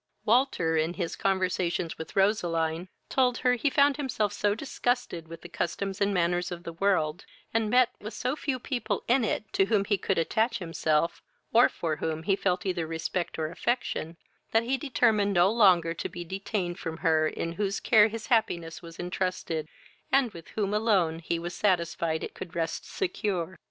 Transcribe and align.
Walter, 0.25 0.77
in 0.77 0.95
his 0.95 1.15
conversations 1.15 1.95
with 1.99 2.15
Roseline, 2.15 2.89
told 3.07 3.37
her, 3.37 3.53
he 3.53 3.69
found 3.69 3.97
himself 3.97 4.33
so 4.33 4.55
disgusted 4.55 5.27
with 5.27 5.41
the 5.43 5.47
customs 5.47 6.01
and 6.01 6.11
manners 6.11 6.51
of 6.51 6.63
the 6.63 6.73
world, 6.73 7.23
and 7.53 7.69
met 7.69 7.91
with 8.01 8.15
so 8.15 8.35
few 8.35 8.57
people 8.57 9.03
in 9.07 9.23
it 9.23 9.45
to 9.53 9.65
whom 9.65 9.85
he 9.85 9.99
could 9.99 10.17
attach 10.17 10.57
himself, 10.57 11.21
or 11.53 11.69
for 11.69 11.97
whom 11.97 12.23
he 12.23 12.35
felt 12.35 12.65
either 12.65 12.87
respect 12.87 13.37
or 13.37 13.51
affection, 13.51 14.17
that 14.53 14.63
he 14.63 14.75
determined 14.75 15.33
no 15.33 15.51
longer 15.51 15.93
to 15.93 16.09
be 16.09 16.23
detained 16.23 16.79
from 16.79 16.97
her 17.05 17.27
in 17.27 17.51
whose 17.51 17.79
care 17.79 18.07
his 18.07 18.25
happiness 18.25 18.81
was 18.81 18.97
intrusted, 18.97 19.67
and 20.11 20.31
with 20.31 20.47
whom 20.57 20.73
alone 20.73 21.19
he 21.19 21.37
was 21.37 21.53
satisfied 21.53 22.23
it 22.23 22.33
could 22.33 22.55
rest 22.55 22.89
secure. 22.91 23.59